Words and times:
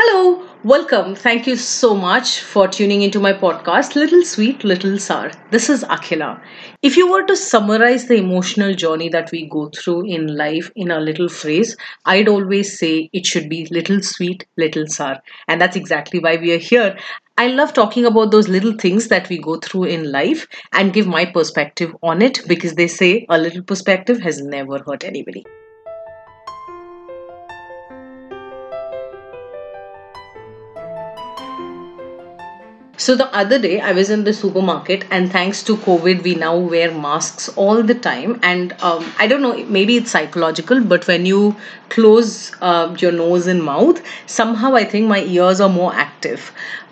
Hello, 0.00 0.46
welcome. 0.62 1.16
Thank 1.16 1.48
you 1.48 1.56
so 1.56 1.92
much 1.92 2.40
for 2.42 2.68
tuning 2.68 3.02
into 3.02 3.18
my 3.18 3.32
podcast, 3.32 3.96
Little 3.96 4.24
Sweet, 4.24 4.62
Little 4.62 4.96
Sour. 4.96 5.32
This 5.50 5.68
is 5.68 5.82
Akhila. 5.82 6.40
If 6.82 6.96
you 6.96 7.10
were 7.10 7.24
to 7.24 7.34
summarize 7.34 8.06
the 8.06 8.14
emotional 8.14 8.74
journey 8.74 9.08
that 9.08 9.32
we 9.32 9.48
go 9.48 9.70
through 9.70 10.06
in 10.06 10.36
life 10.36 10.70
in 10.76 10.92
a 10.92 11.00
little 11.00 11.28
phrase, 11.28 11.76
I'd 12.04 12.28
always 12.28 12.78
say 12.78 13.10
it 13.12 13.26
should 13.26 13.48
be 13.48 13.66
little 13.72 14.00
sweet, 14.00 14.46
little 14.56 14.86
sour. 14.86 15.18
And 15.48 15.60
that's 15.60 15.74
exactly 15.74 16.20
why 16.20 16.36
we 16.36 16.52
are 16.54 16.58
here. 16.58 16.96
I 17.36 17.48
love 17.48 17.72
talking 17.72 18.06
about 18.06 18.30
those 18.30 18.48
little 18.48 18.74
things 18.74 19.08
that 19.08 19.28
we 19.28 19.38
go 19.38 19.56
through 19.56 19.84
in 19.84 20.12
life 20.12 20.46
and 20.72 20.92
give 20.92 21.08
my 21.08 21.24
perspective 21.24 21.96
on 22.04 22.22
it 22.22 22.42
because 22.46 22.74
they 22.74 22.86
say 22.86 23.26
a 23.28 23.36
little 23.36 23.64
perspective 23.64 24.20
has 24.20 24.40
never 24.40 24.78
hurt 24.78 25.02
anybody. 25.02 25.44
So 32.98 33.14
the 33.14 33.26
other 33.34 33.58
day, 33.58 33.80
I 33.80 33.92
was 33.92 34.10
in 34.10 34.24
the 34.24 34.32
supermarket, 34.34 35.04
and 35.10 35.30
thanks 35.32 35.62
to 35.62 35.76
COVID, 35.76 36.22
we 36.24 36.34
now 36.34 36.56
wear 36.58 36.90
masks 36.92 37.48
all 37.50 37.82
the 37.82 37.94
time. 37.94 38.40
And 38.42 38.72
um, 38.82 39.10
I 39.18 39.26
don't 39.28 39.40
know, 39.40 39.64
maybe 39.66 39.96
it's 39.96 40.10
psychological, 40.10 40.82
but 40.82 41.06
when 41.06 41.24
you 41.24 41.56
close 41.90 42.52
uh, 42.60 42.94
your 42.98 43.12
nose 43.12 43.46
and 43.46 43.62
mouth, 43.62 44.02
somehow 44.26 44.74
I 44.74 44.84
think 44.84 45.06
my 45.06 45.22
ears 45.22 45.60
are 45.60 45.68
more 45.68 45.94
active. 45.94 46.17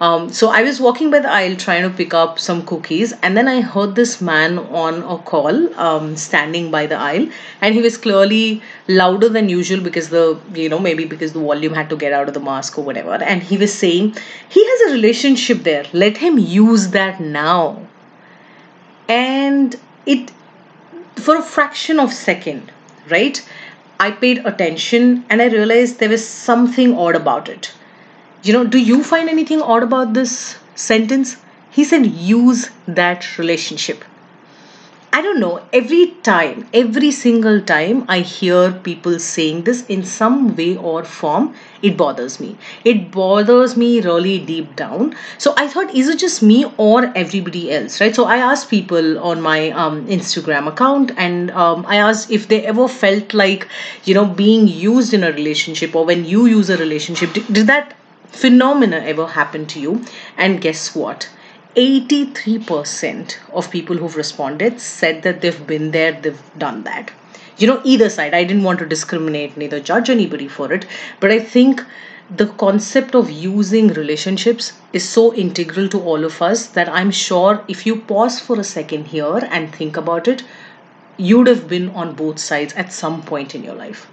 Um, 0.00 0.28
so 0.28 0.50
I 0.50 0.62
was 0.62 0.80
walking 0.80 1.10
by 1.10 1.18
the 1.20 1.30
aisle 1.30 1.56
trying 1.56 1.82
to 1.82 1.96
pick 1.96 2.14
up 2.14 2.38
some 2.38 2.64
cookies, 2.64 3.12
and 3.22 3.36
then 3.36 3.48
I 3.48 3.60
heard 3.60 3.94
this 3.94 4.20
man 4.20 4.58
on 4.58 5.02
a 5.02 5.18
call 5.18 5.78
um, 5.78 6.16
standing 6.16 6.70
by 6.70 6.86
the 6.86 6.96
aisle, 6.96 7.28
and 7.60 7.74
he 7.74 7.80
was 7.80 7.96
clearly 7.96 8.62
louder 8.88 9.28
than 9.28 9.48
usual 9.48 9.80
because 9.80 10.10
the 10.10 10.38
you 10.54 10.68
know 10.68 10.78
maybe 10.78 11.04
because 11.04 11.32
the 11.32 11.40
volume 11.40 11.74
had 11.74 11.90
to 11.90 11.96
get 11.96 12.12
out 12.12 12.28
of 12.28 12.34
the 12.34 12.40
mask 12.40 12.78
or 12.78 12.84
whatever, 12.84 13.14
and 13.14 13.42
he 13.42 13.56
was 13.56 13.72
saying 13.72 14.14
he 14.48 14.64
has 14.64 14.90
a 14.90 14.92
relationship 14.92 15.62
there. 15.62 15.84
Let 15.92 16.16
him 16.16 16.38
use 16.38 16.88
that 16.88 17.20
now. 17.20 17.82
And 19.08 19.78
it 20.04 20.32
for 21.16 21.36
a 21.36 21.42
fraction 21.42 21.98
of 21.98 22.12
second 22.12 22.70
right 23.10 23.40
i 23.98 24.10
paid 24.10 24.44
attention 24.50 25.24
and 25.28 25.42
i 25.42 25.46
realized 25.46 25.98
there 25.98 26.08
was 26.08 26.26
something 26.26 26.96
odd 26.96 27.16
about 27.16 27.48
it 27.48 27.72
you 28.46 28.52
know 28.52 28.64
do 28.64 28.78
you 28.78 29.02
find 29.12 29.28
anything 29.28 29.62
odd 29.62 29.82
about 29.82 30.14
this 30.14 30.34
sentence 30.74 31.36
he 31.70 31.84
said 31.84 32.06
use 32.06 32.70
that 33.00 33.38
relationship 33.38 34.04
I 35.16 35.22
don't 35.22 35.40
know, 35.40 35.66
every 35.72 36.08
time, 36.24 36.68
every 36.74 37.10
single 37.10 37.62
time 37.62 38.04
I 38.06 38.18
hear 38.20 38.70
people 38.72 39.18
saying 39.18 39.62
this 39.62 39.86
in 39.86 40.04
some 40.04 40.54
way 40.54 40.76
or 40.76 41.04
form, 41.04 41.54
it 41.80 41.96
bothers 41.96 42.38
me. 42.38 42.58
It 42.84 43.10
bothers 43.12 43.78
me 43.78 44.02
really 44.02 44.38
deep 44.38 44.76
down. 44.76 45.14
So 45.38 45.54
I 45.56 45.68
thought, 45.68 45.94
is 45.94 46.08
it 46.10 46.18
just 46.18 46.42
me 46.42 46.66
or 46.76 47.10
everybody 47.16 47.72
else, 47.72 47.98
right? 47.98 48.14
So 48.14 48.26
I 48.26 48.36
asked 48.36 48.68
people 48.68 49.18
on 49.20 49.40
my 49.40 49.70
um, 49.70 50.06
Instagram 50.06 50.68
account 50.68 51.12
and 51.16 51.50
um, 51.52 51.86
I 51.88 51.96
asked 51.96 52.30
if 52.30 52.48
they 52.48 52.66
ever 52.66 52.86
felt 52.86 53.32
like, 53.32 53.68
you 54.04 54.12
know, 54.12 54.26
being 54.26 54.68
used 54.68 55.14
in 55.14 55.24
a 55.24 55.32
relationship 55.32 55.96
or 55.96 56.04
when 56.04 56.26
you 56.26 56.44
use 56.44 56.68
a 56.68 56.76
relationship, 56.76 57.32
did, 57.32 57.50
did 57.50 57.66
that 57.68 57.96
phenomena 58.28 58.98
ever 58.98 59.26
happened 59.26 59.68
to 59.70 59.80
you? 59.80 60.04
And 60.36 60.60
guess 60.60 60.94
what? 60.94 61.28
83% 61.76 63.36
of 63.52 63.70
people 63.70 63.96
who've 63.96 64.16
responded 64.16 64.80
said 64.80 65.22
that 65.22 65.42
they've 65.42 65.66
been 65.66 65.90
there, 65.90 66.12
they've 66.12 66.42
done 66.56 66.84
that. 66.84 67.10
You 67.58 67.66
know, 67.66 67.80
either 67.84 68.08
side. 68.08 68.34
I 68.34 68.44
didn't 68.44 68.62
want 68.62 68.78
to 68.78 68.86
discriminate, 68.86 69.56
neither 69.56 69.80
judge 69.80 70.08
anybody 70.08 70.48
for 70.48 70.72
it, 70.72 70.86
but 71.20 71.30
I 71.30 71.38
think 71.38 71.82
the 72.30 72.46
concept 72.46 73.14
of 73.14 73.30
using 73.30 73.88
relationships 73.88 74.72
is 74.92 75.08
so 75.08 75.34
integral 75.34 75.88
to 75.90 76.00
all 76.00 76.24
of 76.24 76.42
us 76.42 76.66
that 76.68 76.88
I'm 76.88 77.10
sure 77.10 77.64
if 77.68 77.86
you 77.86 78.00
pause 78.00 78.40
for 78.40 78.58
a 78.58 78.64
second 78.64 79.06
here 79.08 79.38
and 79.50 79.74
think 79.74 79.96
about 79.96 80.26
it, 80.26 80.42
you'd 81.18 81.46
have 81.46 81.68
been 81.68 81.90
on 81.90 82.14
both 82.14 82.38
sides 82.38 82.74
at 82.74 82.92
some 82.92 83.22
point 83.22 83.54
in 83.54 83.62
your 83.62 83.74
life 83.74 84.08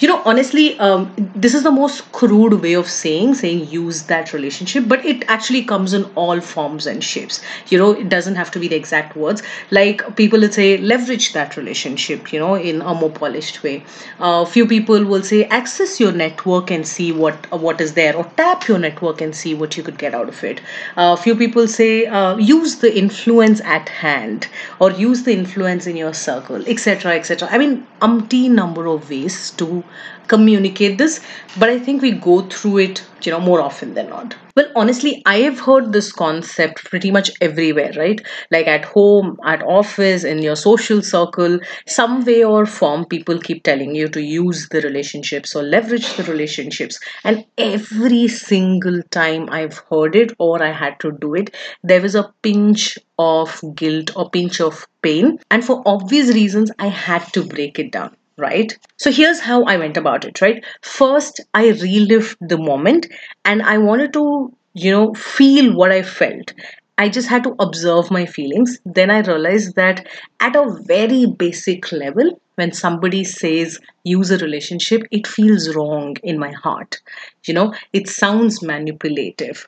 you 0.00 0.08
know 0.08 0.22
honestly 0.24 0.78
um, 0.78 1.12
this 1.34 1.54
is 1.54 1.62
the 1.62 1.70
most 1.70 2.10
crude 2.12 2.60
way 2.62 2.72
of 2.74 2.88
saying 2.88 3.34
saying 3.34 3.66
use 3.68 4.02
that 4.04 4.32
relationship 4.32 4.84
but 4.86 5.04
it 5.04 5.24
actually 5.28 5.62
comes 5.64 5.92
in 5.92 6.04
all 6.14 6.40
forms 6.40 6.86
and 6.86 7.02
shapes. 7.02 7.40
You 7.68 7.78
know 7.78 7.92
it 7.92 8.08
doesn't 8.08 8.34
have 8.36 8.50
to 8.52 8.58
be 8.58 8.68
the 8.68 8.76
exact 8.76 9.16
words. 9.16 9.42
Like 9.70 10.16
people 10.16 10.40
would 10.40 10.54
say 10.54 10.78
leverage 10.78 11.32
that 11.32 11.56
relationship 11.56 12.32
you 12.32 12.40
know 12.40 12.54
in 12.54 12.82
a 12.82 12.94
more 12.94 13.10
polished 13.10 13.62
way. 13.62 13.84
A 14.18 14.24
uh, 14.24 14.44
few 14.44 14.66
people 14.66 15.04
will 15.04 15.22
say 15.22 15.44
access 15.44 16.00
your 16.00 16.12
network 16.12 16.70
and 16.70 16.86
see 16.86 17.12
what 17.12 17.46
uh, 17.52 17.56
what 17.56 17.80
is 17.80 17.94
there 17.94 18.16
or 18.16 18.24
tap 18.36 18.68
your 18.68 18.78
network 18.78 19.20
and 19.20 19.34
see 19.34 19.54
what 19.54 19.76
you 19.76 19.82
could 19.82 19.98
get 19.98 20.14
out 20.14 20.28
of 20.28 20.42
it. 20.44 20.60
A 20.96 21.00
uh, 21.00 21.16
few 21.16 21.36
people 21.36 21.68
say 21.68 22.06
uh, 22.06 22.36
use 22.36 22.76
the 22.76 22.96
influence 22.96 23.60
at 23.60 23.88
hand 23.88 24.48
or 24.80 24.90
use 24.90 25.22
the 25.24 25.32
influence 25.32 25.86
in 25.86 25.96
your 25.96 26.12
circle 26.12 26.66
etc 26.68 27.14
etc 27.14 27.48
i 27.50 27.58
mean 27.58 27.86
umpteen 28.00 28.50
number 28.50 28.86
of 28.86 29.08
ways 29.10 29.50
to 29.52 29.81
communicate 30.28 30.98
this 30.98 31.20
but 31.58 31.68
i 31.68 31.78
think 31.78 32.02
we 32.02 32.12
go 32.12 32.40
through 32.42 32.78
it 32.78 33.04
you 33.24 33.30
know 33.30 33.40
more 33.40 33.60
often 33.60 33.94
than 33.94 34.08
not. 34.08 34.34
Well 34.56 34.70
honestly 34.76 35.22
i 35.26 35.36
have 35.38 35.60
heard 35.60 35.92
this 35.92 36.12
concept 36.12 36.84
pretty 36.84 37.10
much 37.10 37.30
everywhere 37.40 37.92
right? 37.96 38.20
Like 38.50 38.66
at 38.66 38.84
home 38.84 39.38
at 39.44 39.62
office 39.62 40.24
in 40.24 40.42
your 40.42 40.56
social 40.56 41.02
circle 41.02 41.58
some 41.86 42.24
way 42.24 42.42
or 42.44 42.66
form 42.66 43.04
people 43.06 43.38
keep 43.38 43.62
telling 43.62 43.94
you 43.94 44.08
to 44.08 44.22
use 44.22 44.68
the 44.70 44.80
relationships 44.80 45.54
or 45.54 45.62
leverage 45.62 46.14
the 46.16 46.24
relationships. 46.24 46.98
And 47.24 47.44
every 47.56 48.28
single 48.28 49.02
time 49.10 49.48
i've 49.50 49.78
heard 49.90 50.16
it 50.16 50.32
or 50.38 50.62
i 50.62 50.72
had 50.72 50.98
to 51.00 51.12
do 51.12 51.34
it 51.34 51.54
there 51.82 52.00
was 52.00 52.14
a 52.14 52.32
pinch 52.42 52.98
of 53.18 53.60
guilt 53.74 54.10
or 54.16 54.30
pinch 54.30 54.60
of 54.60 54.86
pain. 55.02 55.38
And 55.50 55.64
for 55.64 55.82
obvious 55.86 56.34
reasons 56.34 56.70
i 56.78 56.88
had 56.88 57.32
to 57.34 57.44
break 57.44 57.78
it 57.78 57.92
down 57.92 58.16
right? 58.36 58.76
So 58.96 59.10
here's 59.10 59.40
how 59.40 59.64
I 59.64 59.76
went 59.76 59.96
about 59.96 60.24
it, 60.24 60.40
right? 60.40 60.64
First, 60.82 61.40
I 61.54 61.68
relived 61.68 62.36
the 62.40 62.58
moment 62.58 63.06
and 63.44 63.62
I 63.62 63.78
wanted 63.78 64.12
to, 64.14 64.52
you 64.74 64.90
know, 64.90 65.14
feel 65.14 65.74
what 65.74 65.92
I 65.92 66.02
felt. 66.02 66.52
I 66.98 67.08
just 67.08 67.28
had 67.28 67.42
to 67.44 67.54
observe 67.58 68.10
my 68.10 68.26
feelings. 68.26 68.78
Then 68.84 69.10
I 69.10 69.20
realized 69.20 69.76
that 69.76 70.06
at 70.40 70.54
a 70.54 70.76
very 70.84 71.26
basic 71.26 71.90
level, 71.90 72.40
when 72.56 72.72
somebody 72.72 73.24
says 73.24 73.78
use 74.04 74.30
a 74.30 74.38
relationship, 74.38 75.02
it 75.10 75.26
feels 75.26 75.74
wrong 75.74 76.16
in 76.22 76.38
my 76.38 76.52
heart. 76.52 77.00
You 77.46 77.54
know, 77.54 77.74
it 77.92 78.08
sounds 78.08 78.62
manipulative. 78.62 79.66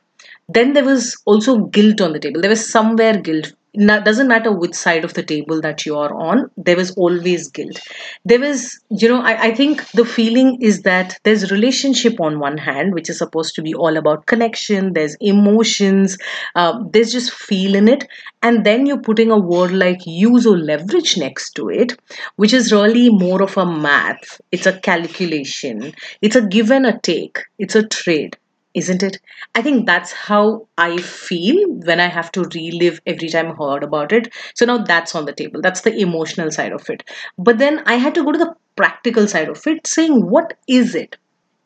Then 0.49 0.75
there 0.75 0.85
was 0.85 1.17
also 1.25 1.65
guilt 1.67 2.01
on 2.01 2.13
the 2.13 2.19
table. 2.21 2.41
There 2.41 2.51
was 2.51 2.71
somewhere 2.71 3.19
guilt 3.19 3.53
doesn't 3.77 4.29
matter 4.29 4.53
which 4.53 4.75
side 4.75 5.05
of 5.05 5.15
the 5.15 5.23
table 5.23 5.61
that 5.61 5.85
you 5.85 5.97
are 5.97 6.15
on 6.15 6.51
there 6.57 6.77
was 6.77 6.93
always 6.93 7.49
guilt. 7.49 7.79
There 8.25 8.39
was 8.39 8.81
you 8.91 9.09
know 9.09 9.21
I, 9.21 9.47
I 9.49 9.55
think 9.55 9.89
the 9.91 10.05
feeling 10.05 10.59
is 10.61 10.83
that 10.83 11.19
there's 11.25 11.51
relationship 11.51 12.21
on 12.21 12.39
one 12.39 12.59
hand 12.59 12.95
which 12.95 13.11
is 13.11 13.19
supposed 13.19 13.55
to 13.57 13.63
be 13.63 13.75
all 13.75 13.97
about 13.97 14.27
connection 14.27 14.93
there's 14.93 15.17
emotions 15.21 16.17
uh, 16.55 16.79
there's 16.91 17.13
just 17.13 17.33
feel 17.33 17.75
in 17.75 17.89
it. 17.89 18.07
And 18.43 18.65
then 18.65 18.87
you're 18.87 19.01
putting 19.01 19.31
a 19.31 19.39
word 19.39 19.73
like 19.73 20.07
use 20.07 20.47
or 20.47 20.57
leverage 20.57 21.17
next 21.17 21.53
to 21.53 21.69
it 21.69 21.99
which 22.37 22.53
is 22.53 22.73
really 22.73 23.11
more 23.11 23.43
of 23.43 23.57
a 23.57 23.67
math. 23.67 24.41
It's 24.53 24.67
a 24.67 24.79
calculation. 24.79 25.93
It's 26.23 26.37
a 26.37 26.47
give 26.47 26.71
and 26.71 26.87
a 26.87 26.99
take. 26.99 27.39
It's 27.59 27.75
a 27.75 27.87
trade 27.87 28.37
isn't 28.75 29.03
it? 29.03 29.19
I 29.55 29.63
think 29.63 29.87
that's 29.87 30.13
how 30.13 30.67
I 30.77 30.97
feel 30.99 31.69
when 31.69 32.01
I 32.01 32.09
have 32.09 32.33
to 32.33 32.43
relive 32.55 33.01
every 33.07 33.29
time 33.29 33.53
I 33.53 33.55
heard 33.55 33.85
about 33.85 34.13
it. 34.13 34.33
So 34.55 34.67
now 34.67 34.79
that's 34.79 35.15
on 35.15 35.25
the 35.25 35.33
table. 35.33 35.61
That's 35.61 35.83
the 35.83 35.97
emotional 35.97 36.51
side 36.51 36.73
of 36.73 36.89
it. 36.91 37.05
But 37.39 37.59
then 37.59 37.83
I 37.87 37.95
had 37.95 38.15
to 38.17 38.25
go 38.25 38.33
to 38.33 38.39
the 38.39 38.55
practical 38.77 39.29
side 39.29 39.49
of 39.49 39.67
it, 39.67 39.87
saying, 39.87 40.29
what 40.29 40.55
is 40.69 40.95
it? 40.95 41.17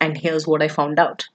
And 0.00 0.16
here's 0.16 0.46
what 0.46 0.62
I 0.62 0.68
found 0.68 0.98
out. 0.98 1.26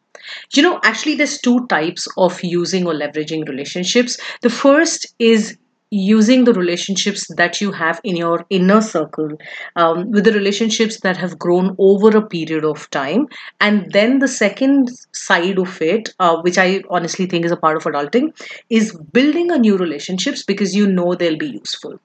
You 0.53 0.63
know, 0.63 0.79
actually, 0.83 1.15
there's 1.15 1.39
two 1.39 1.65
types 1.67 2.07
of 2.17 2.41
using 2.43 2.87
or 2.87 2.93
leveraging 2.93 3.47
relationships. 3.49 4.17
The 4.41 4.49
first 4.49 5.13
is 5.19 5.57
using 5.95 6.43
the 6.43 6.53
relationships 6.53 7.27
that 7.35 7.61
you 7.61 7.71
have 7.71 8.01
in 8.03 8.15
your 8.15 8.45
inner 8.49 8.81
circle 8.81 9.29
um, 9.75 10.09
with 10.11 10.23
the 10.23 10.33
relationships 10.33 10.99
that 11.01 11.17
have 11.17 11.37
grown 11.37 11.75
over 11.77 12.15
a 12.17 12.25
period 12.25 12.65
of 12.65 12.89
time. 12.89 13.27
And 13.59 13.91
then 13.91 14.19
the 14.19 14.27
second 14.27 14.89
side 15.13 15.59
of 15.59 15.81
it 15.81 16.09
uh, 16.19 16.37
which 16.41 16.57
i 16.57 16.81
honestly 16.89 17.25
think 17.25 17.45
is 17.45 17.51
a 17.51 17.57
part 17.57 17.77
of 17.77 17.83
adulting 17.83 18.31
is 18.69 18.95
building 19.11 19.51
a 19.51 19.57
new 19.57 19.77
relationships 19.77 20.43
because 20.43 20.75
you 20.75 20.87
know 20.87 21.13
they'll 21.15 21.37
be 21.37 21.51
useful. 21.51 21.99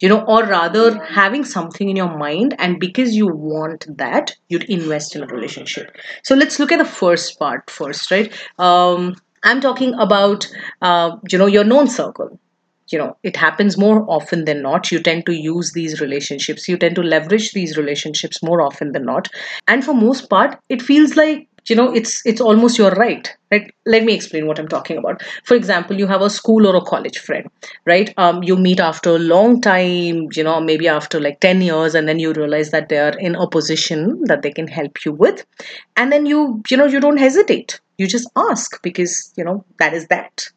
You 0.00 0.08
know 0.08 0.22
or 0.26 0.44
rather 0.44 1.02
having 1.04 1.44
something 1.44 1.88
in 1.88 1.96
your 1.96 2.18
mind 2.18 2.56
and 2.58 2.80
because 2.80 3.14
you 3.14 3.28
want 3.28 3.86
that 3.98 4.34
you'd 4.48 4.64
invest 4.64 5.14
in 5.16 5.22
a 5.22 5.26
relationship. 5.26 5.96
So 6.24 6.34
let's 6.34 6.58
look 6.58 6.72
at 6.72 6.78
the 6.78 6.84
first 6.84 7.38
part 7.38 7.70
first 7.70 8.10
right? 8.10 8.32
Um, 8.58 9.14
i'm 9.44 9.60
talking 9.60 9.92
about 9.94 10.46
uh, 10.82 11.16
you 11.30 11.38
know 11.38 11.46
your 11.46 11.64
known 11.64 11.88
circle 11.88 12.38
you 12.92 12.98
know 12.98 13.16
it 13.22 13.36
happens 13.36 13.78
more 13.78 14.04
often 14.08 14.44
than 14.44 14.62
not. 14.62 14.90
You 14.92 15.00
tend 15.00 15.26
to 15.26 15.32
use 15.34 15.72
these 15.72 16.00
relationships. 16.00 16.68
You 16.68 16.76
tend 16.76 16.96
to 16.96 17.02
leverage 17.02 17.52
these 17.52 17.76
relationships 17.76 18.42
more 18.42 18.62
often 18.62 18.92
than 18.92 19.04
not. 19.04 19.28
And 19.68 19.84
for 19.84 19.94
most 19.94 20.28
part 20.30 20.58
it 20.68 20.82
feels 20.82 21.16
like 21.16 21.48
you 21.68 21.76
know 21.76 21.92
it's 21.94 22.20
it's 22.26 22.40
almost 22.40 22.78
your 22.78 22.90
right. 22.92 23.28
Right 23.52 23.70
let 23.86 24.04
me 24.04 24.14
explain 24.14 24.46
what 24.46 24.58
i'm 24.58 24.68
talking 24.68 24.96
about. 24.96 25.22
For 25.44 25.54
example 25.54 25.96
you 25.98 26.06
have 26.06 26.22
a 26.22 26.30
school 26.30 26.66
or 26.66 26.74
a 26.76 26.80
college 26.80 27.18
friend 27.18 27.46
right? 27.86 28.12
Um 28.16 28.42
you 28.42 28.56
meet 28.56 28.80
after 28.80 29.10
a 29.10 29.18
long 29.18 29.60
time 29.60 30.28
you 30.34 30.44
know 30.44 30.60
maybe 30.60 30.88
after 30.88 31.20
like 31.20 31.40
10 31.40 31.60
years 31.60 31.94
and 31.94 32.08
then 32.08 32.18
you 32.18 32.32
realize 32.32 32.70
that 32.70 32.88
they 32.88 32.98
are 32.98 33.16
in 33.18 33.34
a 33.36 33.48
position 33.48 34.20
that 34.24 34.42
they 34.42 34.50
can 34.52 34.68
help 34.68 35.04
you 35.04 35.12
with. 35.12 35.44
And 35.96 36.12
then 36.12 36.26
you 36.26 36.62
you 36.70 36.76
know 36.78 36.86
you 36.86 37.00
don't 37.00 37.18
hesitate 37.18 37.80
you 37.98 38.06
just 38.06 38.28
ask 38.36 38.82
because 38.82 39.32
you 39.36 39.44
know 39.44 39.64
that 39.78 39.94
is 39.94 40.06
that. 40.08 40.48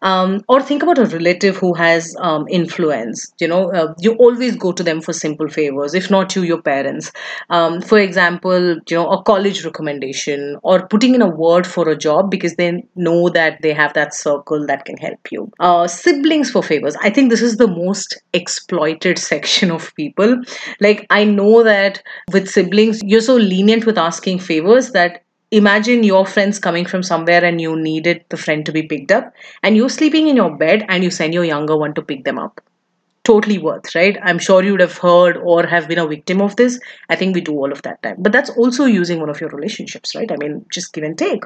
Um, 0.00 0.42
or 0.48 0.62
think 0.62 0.82
about 0.82 0.98
a 0.98 1.04
relative 1.06 1.56
who 1.56 1.74
has 1.74 2.16
um, 2.20 2.46
influence. 2.48 3.32
You 3.40 3.48
know 3.48 3.72
uh, 3.72 3.94
you 4.00 4.14
always 4.14 4.56
go 4.56 4.72
to 4.72 4.82
them 4.82 5.00
for 5.00 5.12
simple 5.12 5.48
favors. 5.48 5.94
If 5.94 6.10
not 6.10 6.34
you 6.34 6.42
your 6.42 6.62
parents. 6.62 7.12
Um, 7.50 7.80
for 7.80 7.98
example 7.98 8.76
you 8.88 8.96
know 8.96 9.08
a 9.10 9.22
college 9.22 9.64
recommendation 9.64 10.56
or 10.62 10.86
putting 10.86 11.14
in 11.14 11.22
a 11.22 11.28
word 11.28 11.66
for 11.66 11.88
a 11.88 11.96
job 11.96 12.30
because 12.30 12.54
they 12.54 12.82
know 12.96 13.28
that 13.30 13.60
they 13.62 13.72
have 13.72 13.94
that 13.94 14.14
circle 14.14 14.66
that 14.66 14.84
can 14.84 14.96
help 14.96 15.30
you. 15.30 15.50
Uh, 15.60 15.86
siblings 15.86 16.50
for 16.50 16.62
favors. 16.62 16.96
I 17.02 17.10
think 17.10 17.30
this 17.30 17.42
is 17.42 17.56
the 17.56 17.68
most 17.68 18.20
exploited 18.32 19.18
section 19.32 19.70
of 19.70 19.94
people. 19.94 20.36
Like 20.80 21.06
i 21.10 21.24
know 21.24 21.62
that 21.62 22.02
with 22.32 22.48
siblings 22.48 23.00
you're 23.04 23.20
so 23.20 23.36
lenient 23.36 23.86
with 23.86 23.98
asking 23.98 24.38
favors 24.38 24.90
that 24.92 25.22
imagine 25.50 26.02
your 26.02 26.26
friends 26.26 26.58
coming 26.58 26.84
from 26.84 27.02
somewhere 27.02 27.44
and 27.44 27.60
you 27.60 27.74
needed 27.76 28.24
the 28.28 28.36
friend 28.36 28.66
to 28.66 28.72
be 28.72 28.82
picked 28.82 29.10
up 29.10 29.32
and 29.62 29.76
you're 29.76 29.88
sleeping 29.88 30.28
in 30.28 30.36
your 30.36 30.56
bed 30.56 30.84
and 30.88 31.02
you 31.02 31.10
send 31.10 31.32
your 31.32 31.44
younger 31.44 31.76
one 31.76 31.94
to 31.94 32.02
pick 32.02 32.24
them 32.24 32.38
up. 32.38 32.60
Totally 33.24 33.58
worth 33.58 33.94
right? 33.94 34.16
I'm 34.22 34.38
sure 34.38 34.62
you 34.62 34.72
would 34.72 34.80
have 34.80 34.96
heard 34.96 35.36
or 35.36 35.66
have 35.66 35.88
been 35.88 35.98
a 35.98 36.06
victim 36.06 36.40
of 36.40 36.56
this. 36.56 36.80
I 37.10 37.16
think 37.16 37.34
we 37.34 37.40
do 37.40 37.52
all 37.52 37.72
of 37.72 37.82
that 37.82 38.02
time. 38.02 38.16
But 38.18 38.32
that's 38.32 38.50
also 38.50 38.84
using 38.84 39.20
one 39.20 39.28
of 39.28 39.40
your 39.40 39.50
relationships 39.50 40.14
right? 40.14 40.30
I 40.30 40.36
mean 40.36 40.64
just 40.72 40.92
give 40.92 41.04
and 41.04 41.16
take. 41.16 41.44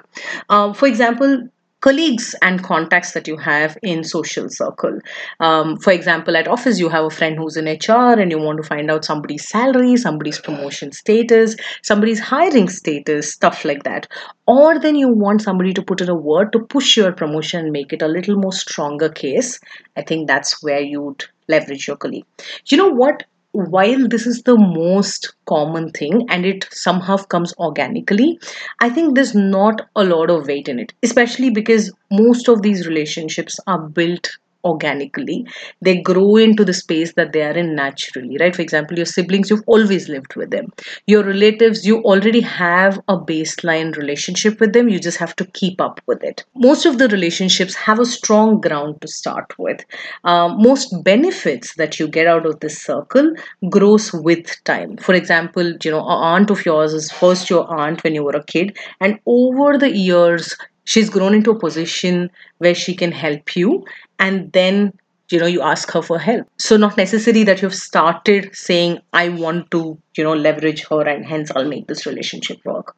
Um, 0.48 0.74
for 0.74 0.86
example 0.86 1.48
colleagues 1.82 2.34
and 2.42 2.62
contacts 2.62 3.12
that 3.12 3.28
you 3.28 3.36
have 3.36 3.76
in 3.82 4.02
social 4.02 4.48
circle. 4.48 4.98
Um, 5.40 5.76
for 5.76 5.92
example 5.92 6.36
at 6.36 6.48
office 6.48 6.78
you 6.78 6.88
have 6.88 7.04
a 7.04 7.10
friend 7.10 7.36
who's 7.36 7.56
in 7.56 7.66
hr 7.66 8.20
and 8.20 8.30
you 8.30 8.38
want 8.38 8.62
to 8.62 8.68
find 8.68 8.90
out 8.90 9.04
somebody's 9.04 9.48
salary 9.48 9.96
somebody's 9.96 10.40
promotion 10.40 10.92
status 10.92 11.56
somebody's 11.82 12.20
hiring 12.20 12.68
status 12.68 13.32
stuff 13.32 13.64
like 13.64 13.82
that. 13.82 14.06
Or 14.46 14.78
then 14.78 14.96
you 14.96 15.08
want 15.08 15.42
somebody 15.42 15.72
to 15.74 15.82
put 15.82 16.00
in 16.00 16.08
a 16.08 16.14
word 16.14 16.52
to 16.52 16.60
push 16.60 16.96
your 16.96 17.12
promotion 17.12 17.60
and 17.60 17.72
make 17.72 17.92
it 17.92 18.02
a 18.02 18.08
little 18.08 18.36
more 18.36 18.52
stronger 18.52 19.08
case. 19.08 19.60
I 19.96 20.02
think 20.02 20.26
that's 20.26 20.62
where 20.62 20.80
you'd 20.80 21.24
leverage 21.48 21.86
your 21.86 21.96
colleague. 21.96 22.24
You 22.66 22.76
know 22.76 22.88
what 22.88 23.24
while 23.52 24.08
this 24.08 24.26
is 24.26 24.42
the 24.42 24.56
most 24.56 25.34
common 25.46 25.90
thing 25.90 26.26
and 26.28 26.44
it 26.46 26.66
somehow 26.70 27.16
comes 27.16 27.54
organically, 27.58 28.38
I 28.80 28.90
think 28.90 29.14
there's 29.14 29.34
not 29.34 29.88
a 29.96 30.04
lot 30.04 30.30
of 30.30 30.46
weight 30.46 30.68
in 30.68 30.78
it, 30.78 30.92
especially 31.02 31.50
because 31.50 31.92
most 32.10 32.48
of 32.48 32.62
these 32.62 32.86
relationships 32.86 33.58
are 33.66 33.80
built 33.80 34.28
organically 34.64 35.46
they 35.80 36.00
grow 36.00 36.36
into 36.36 36.64
the 36.64 36.72
space 36.72 37.12
that 37.14 37.32
they 37.32 37.42
are 37.42 37.56
in 37.56 37.74
naturally 37.74 38.36
right? 38.40 38.54
For 38.54 38.62
example 38.62 38.96
your 38.96 39.06
siblings 39.06 39.50
you've 39.50 39.64
always 39.66 40.08
lived 40.08 40.34
with 40.36 40.50
them. 40.50 40.72
Your 41.06 41.24
relatives 41.24 41.86
you 41.86 42.02
already 42.02 42.40
have 42.40 43.00
a 43.08 43.16
baseline 43.16 43.96
relationship 43.96 44.60
with 44.60 44.72
them 44.72 44.88
you 44.88 44.98
just 44.98 45.18
have 45.18 45.34
to 45.36 45.44
keep 45.46 45.80
up 45.80 46.00
with 46.06 46.22
it. 46.22 46.44
Most 46.54 46.86
of 46.86 46.98
the 46.98 47.08
relationships 47.08 47.74
have 47.74 47.98
a 47.98 48.04
strong 48.04 48.60
ground 48.60 49.00
to 49.00 49.08
start 49.08 49.58
with. 49.58 49.84
Um, 50.24 50.56
most 50.58 51.02
benefits 51.04 51.74
that 51.76 51.98
you 51.98 52.08
get 52.08 52.26
out 52.26 52.46
of 52.46 52.60
this 52.60 52.80
circle 52.80 53.32
grows 53.68 54.12
with 54.12 54.62
time. 54.64 54.96
For 54.96 55.14
example 55.14 55.72
you 55.82 55.90
know 55.90 56.00
an 56.00 56.22
aunt 56.32 56.50
of 56.50 56.64
yours 56.64 56.92
is 56.92 57.10
first 57.10 57.50
your 57.50 57.68
aunt 57.80 58.02
when 58.04 58.14
you 58.14 58.24
were 58.24 58.36
a 58.36 58.44
kid 58.44 58.76
and 59.00 59.18
over 59.26 59.78
the 59.78 59.90
years 59.90 60.56
she's 60.84 61.10
grown 61.10 61.34
into 61.34 61.50
a 61.50 61.58
position 61.58 62.30
where 62.58 62.74
she 62.74 62.94
can 62.94 63.12
help 63.12 63.56
you 63.56 63.84
and 64.18 64.52
then 64.52 64.92
you 65.30 65.38
know 65.38 65.46
you 65.46 65.62
ask 65.62 65.90
her 65.92 66.02
for 66.02 66.18
help. 66.18 66.46
So 66.58 66.76
not 66.76 66.96
necessary 66.96 67.42
that 67.44 67.62
you've 67.62 67.74
started 67.74 68.54
saying 68.54 68.98
i 69.12 69.28
want 69.28 69.70
to 69.70 69.98
you 70.16 70.24
know 70.24 70.34
leverage 70.34 70.84
her 70.88 71.02
and 71.02 71.24
hence 71.24 71.50
i'll 71.56 71.68
make 71.68 71.86
this 71.88 72.06
relationship 72.06 72.58
work. 72.64 72.94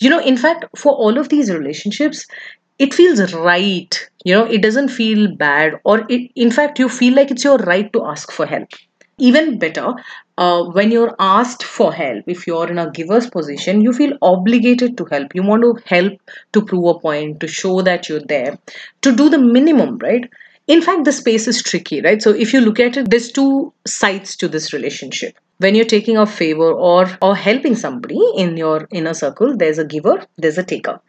You 0.00 0.10
know 0.10 0.20
in 0.20 0.36
fact 0.36 0.66
for 0.76 0.92
all 0.92 1.18
of 1.18 1.28
these 1.28 1.50
relationships 1.50 2.26
it 2.78 2.94
feels 2.94 3.32
right. 3.34 4.08
You 4.24 4.34
know 4.34 4.44
it 4.44 4.62
doesn't 4.62 4.88
feel 4.88 5.34
bad 5.36 5.74
or 5.84 6.06
it 6.08 6.30
in 6.36 6.50
fact 6.50 6.78
you 6.78 6.88
feel 6.88 7.14
like 7.14 7.30
it's 7.30 7.44
your 7.44 7.58
right 7.58 7.92
to 7.92 8.04
ask 8.04 8.30
for 8.30 8.46
help 8.46 8.68
even 9.18 9.58
better 9.58 9.94
uh, 10.38 10.64
when 10.64 10.90
you're 10.90 11.14
asked 11.18 11.62
for 11.62 11.92
help 11.92 12.24
if 12.26 12.46
you're 12.46 12.68
in 12.68 12.78
a 12.78 12.90
giver's 12.90 13.28
position 13.28 13.80
you 13.80 13.92
feel 13.92 14.16
obligated 14.22 14.96
to 14.96 15.04
help. 15.06 15.34
You 15.34 15.42
want 15.42 15.62
to 15.62 15.78
help 15.86 16.12
to 16.52 16.64
prove 16.64 16.96
a 16.96 16.98
point 16.98 17.40
to 17.40 17.46
show 17.46 17.82
that 17.82 18.08
you're 18.08 18.26
there 18.26 18.58
to 19.02 19.14
do 19.14 19.28
the 19.28 19.38
minimum 19.38 19.98
right? 19.98 20.28
In 20.66 20.80
fact 20.80 21.04
the 21.04 21.12
space 21.12 21.46
is 21.46 21.62
tricky 21.62 22.00
right? 22.00 22.22
So 22.22 22.30
if 22.30 22.52
you 22.52 22.60
look 22.60 22.80
at 22.80 22.96
it 22.96 23.10
there's 23.10 23.30
two 23.30 23.72
sides 23.86 24.36
to 24.36 24.48
this 24.48 24.72
relationship. 24.72 25.36
When 25.58 25.76
you're 25.76 25.84
taking 25.84 26.16
a 26.16 26.26
favor 26.26 26.72
or 26.72 27.06
or 27.20 27.36
helping 27.36 27.76
somebody 27.76 28.20
in 28.36 28.56
your 28.56 28.88
inner 28.90 29.14
circle 29.14 29.56
there's 29.56 29.78
a 29.78 29.84
giver 29.84 30.26
there's 30.38 30.58
a 30.58 30.64
taker. 30.64 31.00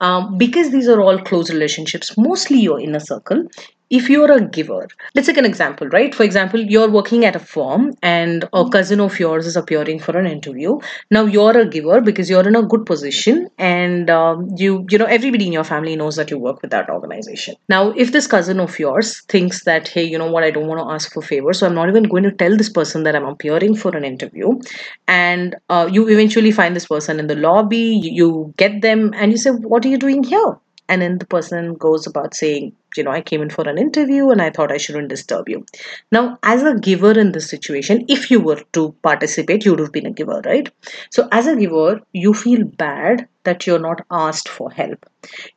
Um, 0.00 0.38
because 0.38 0.70
these 0.70 0.88
are 0.88 1.00
all 1.02 1.18
close 1.18 1.50
relationships 1.50 2.16
mostly 2.16 2.60
your 2.60 2.80
inner 2.80 3.00
circle 3.00 3.44
if 3.90 4.08
you're 4.08 4.30
a 4.30 4.40
giver, 4.40 4.86
let's 5.14 5.26
take 5.26 5.36
an 5.36 5.44
example, 5.44 5.88
right? 5.88 6.14
For 6.14 6.22
example, 6.22 6.60
you're 6.60 6.88
working 6.88 7.24
at 7.24 7.34
a 7.34 7.40
firm 7.40 7.92
and 8.02 8.48
a 8.52 8.68
cousin 8.70 9.00
of 9.00 9.18
yours 9.18 9.46
is 9.46 9.56
appearing 9.56 9.98
for 9.98 10.16
an 10.16 10.26
interview. 10.26 10.78
Now 11.10 11.24
you're 11.24 11.58
a 11.58 11.68
giver 11.68 12.00
because 12.00 12.30
you're 12.30 12.46
in 12.46 12.54
a 12.54 12.62
good 12.62 12.86
position 12.86 13.48
and 13.58 14.08
um, 14.08 14.48
you, 14.56 14.86
you 14.90 14.96
know, 14.96 15.06
everybody 15.06 15.46
in 15.46 15.52
your 15.52 15.64
family 15.64 15.96
knows 15.96 16.14
that 16.16 16.30
you 16.30 16.38
work 16.38 16.62
with 16.62 16.70
that 16.70 16.88
organization. 16.88 17.56
Now, 17.68 17.90
if 17.90 18.12
this 18.12 18.28
cousin 18.28 18.60
of 18.60 18.78
yours 18.78 19.22
thinks 19.22 19.64
that, 19.64 19.88
hey, 19.88 20.04
you 20.04 20.18
know 20.18 20.30
what, 20.30 20.44
I 20.44 20.52
don't 20.52 20.68
want 20.68 20.80
to 20.80 20.94
ask 20.94 21.12
for 21.12 21.20
favors, 21.20 21.58
so 21.58 21.66
I'm 21.66 21.74
not 21.74 21.88
even 21.88 22.04
going 22.04 22.22
to 22.22 22.32
tell 22.32 22.56
this 22.56 22.70
person 22.70 23.02
that 23.02 23.16
I'm 23.16 23.26
appearing 23.26 23.74
for 23.74 23.96
an 23.96 24.04
interview, 24.04 24.60
and 25.08 25.56
uh, 25.68 25.88
you 25.90 26.08
eventually 26.08 26.52
find 26.52 26.76
this 26.76 26.86
person 26.86 27.18
in 27.18 27.26
the 27.26 27.34
lobby, 27.34 28.00
you 28.02 28.54
get 28.56 28.82
them, 28.82 29.12
and 29.14 29.32
you 29.32 29.38
say, 29.38 29.50
what 29.50 29.84
are 29.84 29.88
you 29.88 29.98
doing 29.98 30.22
here? 30.22 30.58
And 30.90 31.02
then 31.02 31.18
the 31.18 31.26
person 31.32 31.74
goes 31.74 32.06
about 32.06 32.34
saying 32.34 32.72
you 32.96 33.04
know 33.04 33.12
i 33.16 33.20
came 33.30 33.42
in 33.44 33.50
for 33.56 33.66
an 33.72 33.78
interview 33.82 34.30
and 34.30 34.42
i 34.42 34.50
thought 34.50 34.72
i 34.72 34.76
shouldn't 34.84 35.08
disturb 35.08 35.48
you. 35.48 35.64
Now 36.12 36.38
as 36.42 36.64
a 36.70 36.74
giver 36.86 37.12
in 37.22 37.30
this 37.32 37.48
situation 37.48 38.04
if 38.08 38.30
you 38.30 38.40
were 38.40 38.60
to 38.78 38.92
participate 39.08 39.64
you 39.64 39.72
would 39.72 39.84
have 39.84 39.92
been 39.92 40.10
a 40.10 40.16
giver 40.20 40.40
right? 40.44 40.68
So 41.10 41.28
as 41.30 41.46
a 41.46 41.54
giver 41.56 42.00
you 42.12 42.34
feel 42.34 42.64
bad 42.64 43.28
that 43.44 43.66
you're 43.66 43.84
not 43.86 44.04
asked 44.10 44.48
for 44.48 44.70
help. 44.70 45.06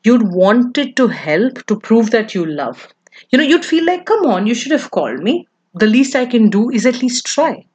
You'd 0.03 0.27
wanted 0.43 0.95
to 0.97 1.07
help 1.07 1.65
to 1.65 1.79
prove 1.79 2.11
that 2.11 2.35
you 2.35 2.45
love. 2.45 2.87
You 3.31 3.39
know 3.39 3.49
you'd 3.55 3.65
feel 3.65 3.85
like 3.85 4.05
come 4.05 4.25
on 4.27 4.47
you 4.53 4.55
should 4.61 4.77
have 4.79 4.89
called 4.91 5.23
me. 5.31 5.47
The 5.73 5.91
least 5.97 6.15
i 6.15 6.25
can 6.37 6.49
do 6.49 6.69
is 6.69 6.85
at 6.85 7.01
least 7.01 7.25
try. 7.25 7.65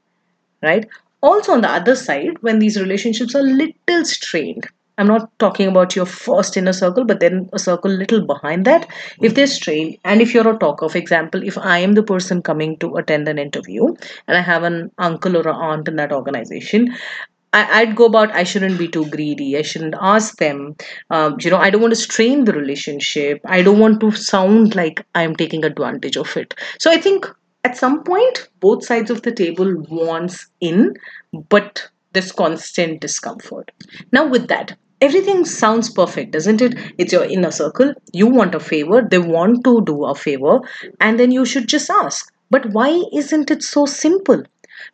Right? 0.62 0.88
Also 1.20 1.52
on 1.52 1.62
the 1.62 1.76
other 1.82 1.96
side 1.96 2.42
when 2.42 2.60
these 2.60 2.80
relationships 2.80 3.34
are 3.34 3.42
little 3.42 4.04
strained 4.04 4.68
I'm 4.98 5.06
not 5.06 5.30
talking 5.38 5.68
about 5.68 5.94
your 5.94 6.06
first 6.06 6.56
inner 6.56 6.72
circle, 6.72 7.04
but 7.04 7.20
then 7.20 7.48
a 7.52 7.58
circle 7.58 7.90
little 7.90 8.26
behind 8.26 8.64
that. 8.66 8.88
If 9.22 9.34
they're 9.34 9.46
strained, 9.46 9.98
and 10.04 10.20
if 10.20 10.34
you're 10.34 10.48
a 10.48 10.58
talker, 10.58 10.88
for 10.88 10.98
example, 10.98 11.42
if 11.42 11.56
I 11.56 11.78
am 11.78 11.92
the 11.92 12.02
person 12.02 12.42
coming 12.42 12.76
to 12.78 12.96
attend 12.96 13.28
an 13.28 13.38
interview 13.38 13.86
and 14.26 14.36
I 14.36 14.40
have 14.40 14.64
an 14.64 14.90
uncle 14.98 15.36
or 15.36 15.48
an 15.48 15.54
aunt 15.54 15.88
in 15.88 15.96
that 15.96 16.12
organization, 16.12 16.94
I, 17.52 17.84
would 17.84 17.96
go 17.96 18.06
about 18.06 18.30
I 18.32 18.44
shouldn't 18.44 18.78
be 18.78 18.88
too 18.88 19.06
greedy. 19.06 19.56
I 19.56 19.62
shouldn't 19.62 19.94
ask 19.98 20.36
them. 20.36 20.76
Um, 21.10 21.36
you 21.40 21.50
know, 21.50 21.56
I 21.56 21.70
don't 21.70 21.80
want 21.80 21.92
to 21.92 22.00
strain 22.00 22.44
the 22.44 22.52
relationship. 22.52 23.40
I 23.46 23.62
don't 23.62 23.78
want 23.78 24.00
to 24.00 24.10
sound 24.10 24.74
like 24.74 25.04
I'm 25.14 25.34
taking 25.34 25.64
advantage 25.64 26.16
of 26.16 26.36
it. 26.36 26.54
So 26.78 26.90
I 26.90 26.98
think 26.98 27.26
at 27.64 27.76
some 27.76 28.02
point, 28.04 28.48
both 28.60 28.84
sides 28.84 29.10
of 29.10 29.22
the 29.22 29.32
table 29.32 29.82
wants 29.88 30.46
in, 30.60 30.94
but 31.48 31.88
this 32.12 32.32
constant 32.32 33.00
discomfort. 33.00 33.70
Now, 34.12 34.26
with 34.26 34.48
that, 34.48 34.76
everything 35.00 35.44
sounds 35.44 35.90
perfect 35.90 36.32
doesn't 36.32 36.60
it? 36.62 36.74
It's 36.98 37.12
your 37.12 37.24
inner 37.24 37.50
circle. 37.50 37.94
You 38.12 38.26
want 38.26 38.54
a 38.54 38.60
favor. 38.60 39.02
They 39.02 39.18
want 39.18 39.64
to 39.64 39.82
do 39.84 40.04
a 40.04 40.14
favor. 40.14 40.60
And 41.00 41.18
then 41.18 41.30
you 41.30 41.44
should 41.44 41.68
just 41.68 41.90
ask. 41.90 42.32
But 42.50 42.70
why 42.70 43.02
isn't 43.12 43.50
it 43.50 43.62
so 43.62 43.86
simple? 43.86 44.42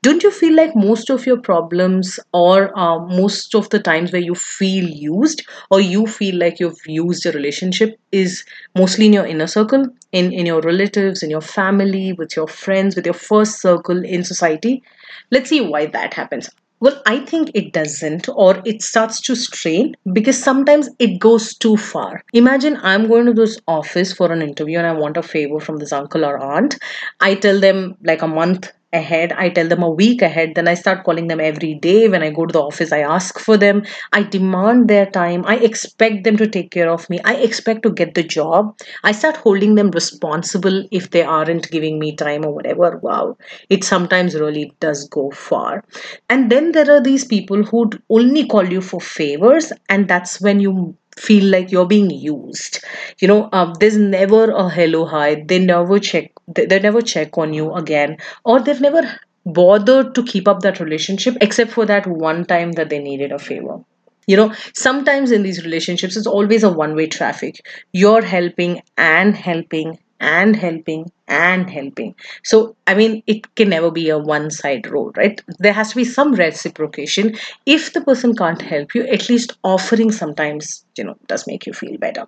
Don't 0.02 0.22
you 0.22 0.30
feel 0.30 0.54
like 0.54 0.74
most 0.74 1.10
of 1.10 1.26
your 1.26 1.38
problems 1.38 2.18
or 2.32 2.76
uh, 2.78 2.98
most 3.06 3.54
of 3.54 3.68
the 3.68 3.78
times 3.78 4.12
where 4.12 4.22
you 4.22 4.34
feel 4.34 4.88
used 4.88 5.44
or 5.70 5.80
you 5.80 6.06
feel 6.06 6.38
like 6.38 6.58
you've 6.58 6.80
used 6.86 7.26
a 7.26 7.32
relationship 7.32 7.98
is 8.10 8.44
mostly 8.74 9.06
in 9.06 9.12
your 9.12 9.26
inner 9.26 9.46
circle 9.46 9.86
in 10.12 10.32
in 10.32 10.46
your 10.46 10.62
relatives 10.62 11.22
in 11.22 11.28
your 11.28 11.42
family 11.42 12.14
with 12.14 12.34
your 12.34 12.48
friends 12.48 12.96
with 12.96 13.04
your 13.04 13.14
first 13.14 13.60
circle 13.60 14.02
in 14.04 14.24
society? 14.24 14.82
Let's 15.30 15.50
see 15.50 15.60
why 15.60 15.86
that 15.86 16.14
happens 16.14 16.48
well, 16.80 17.00
I 17.06 17.20
think 17.20 17.50
it 17.54 17.72
doesn't, 17.72 18.28
or 18.28 18.60
it 18.64 18.82
starts 18.82 19.20
to 19.22 19.34
strain 19.34 19.94
because 20.12 20.42
sometimes 20.42 20.90
it 20.98 21.18
goes 21.18 21.54
too 21.54 21.76
far. 21.76 22.22
Imagine 22.32 22.78
I'm 22.82 23.08
going 23.08 23.26
to 23.26 23.32
this 23.32 23.58
office 23.66 24.12
for 24.12 24.30
an 24.30 24.42
interview 24.42 24.78
and 24.78 24.86
I 24.86 24.92
want 24.92 25.16
a 25.16 25.22
favor 25.22 25.60
from 25.60 25.78
this 25.78 25.92
uncle 25.92 26.24
or 26.24 26.38
aunt. 26.38 26.76
I 27.20 27.36
tell 27.36 27.58
them 27.58 27.96
like 28.02 28.22
a 28.22 28.28
month 28.28 28.70
ahead. 28.94 29.32
I 29.32 29.48
tell 29.50 29.68
them 29.68 29.82
a 29.82 29.90
week 29.90 30.22
ahead. 30.22 30.54
Then 30.54 30.68
I 30.68 30.74
start 30.74 31.04
calling 31.04 31.26
them 31.28 31.40
every 31.40 31.74
day. 31.74 32.08
When 32.08 32.22
I 32.22 32.30
go 32.30 32.46
to 32.46 32.52
the 32.52 32.62
office, 32.62 32.92
I 32.92 33.00
ask 33.00 33.38
for 33.38 33.56
them. 33.56 33.82
I 34.12 34.22
demand 34.22 34.88
their 34.88 35.06
time. 35.06 35.44
I 35.46 35.56
expect 35.56 36.24
them 36.24 36.36
to 36.38 36.46
take 36.46 36.70
care 36.70 36.90
of 36.90 37.08
me. 37.10 37.20
I 37.24 37.34
expect 37.34 37.82
to 37.82 37.90
get 37.90 38.14
the 38.14 38.22
job. 38.22 38.78
I 39.02 39.12
start 39.12 39.36
holding 39.36 39.74
them 39.74 39.90
responsible 39.90 40.86
if 40.90 41.10
they 41.10 41.22
aren't 41.22 41.70
giving 41.70 41.98
me 41.98 42.14
time 42.16 42.44
or 42.46 42.52
whatever. 42.54 42.98
Wow. 42.98 43.36
It 43.68 43.84
sometimes 43.84 44.34
really 44.34 44.72
does 44.80 45.08
go 45.08 45.30
far. 45.32 45.84
And 46.28 46.50
then 46.50 46.72
there 46.72 46.90
are 46.90 47.00
these 47.02 47.24
people 47.24 47.62
who 47.64 47.90
only 48.10 48.46
call 48.46 48.70
you 48.70 48.80
for 48.80 49.00
favors, 49.00 49.72
and 49.88 50.08
that's 50.08 50.40
when 50.40 50.60
you 50.60 50.96
feel 51.18 51.44
like 51.50 51.70
you're 51.70 51.86
being 51.86 52.10
used. 52.10 52.82
You 53.20 53.28
know 53.28 53.48
um, 53.52 53.74
there's 53.80 53.96
never 53.96 54.50
a 54.50 54.68
hello 54.68 55.04
hi. 55.06 55.44
They 55.46 55.58
never 55.58 55.98
check 55.98 56.32
they, 56.48 56.66
they 56.66 56.80
never 56.80 57.02
check 57.02 57.36
on 57.38 57.54
you 57.54 57.72
again 57.74 58.18
or 58.44 58.60
they've 58.60 58.80
never 58.80 59.02
bothered 59.46 60.14
to 60.14 60.22
keep 60.24 60.48
up 60.48 60.60
that 60.60 60.80
relationship 60.80 61.36
except 61.40 61.70
for 61.70 61.84
that 61.86 62.06
one 62.06 62.44
time 62.44 62.72
that 62.72 62.88
they 62.90 62.98
needed 62.98 63.32
a 63.32 63.38
favor. 63.38 63.78
You 64.26 64.36
know 64.36 64.54
sometimes 64.74 65.30
in 65.32 65.42
these 65.42 65.64
relationships 65.64 66.16
it's 66.16 66.26
always 66.26 66.62
a 66.62 66.72
one 66.72 66.94
way 66.94 67.06
traffic. 67.06 67.60
You're 67.92 68.22
helping 68.22 68.80
and 68.96 69.36
helping 69.36 69.98
and 70.20 70.56
helping 70.56 71.10
and 71.26 71.70
helping. 71.70 72.14
So 72.44 72.76
i 72.86 72.94
mean 72.94 73.22
it 73.26 73.54
can 73.54 73.70
never 73.70 73.90
be 73.90 74.08
a 74.10 74.18
one 74.18 74.50
side 74.50 74.86
road 74.90 75.16
right? 75.16 75.40
There 75.58 75.72
has 75.72 75.90
to 75.90 75.96
be 75.96 76.04
some 76.04 76.34
reciprocation. 76.34 77.36
If 77.66 77.92
the 77.92 78.02
person 78.02 78.34
can't 78.36 78.60
help 78.60 78.94
you 78.94 79.04
at 79.06 79.28
least 79.28 79.56
offering 79.64 80.12
sometimes 80.12 80.84
you 80.98 81.04
know 81.04 81.16
does 81.28 81.46
make 81.46 81.66
you 81.66 81.72
feel 81.72 81.96
better. 81.98 82.26